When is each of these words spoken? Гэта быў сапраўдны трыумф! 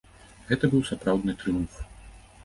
Гэта 0.51 0.69
быў 0.71 0.81
сапраўдны 0.91 1.35
трыумф! 1.43 1.77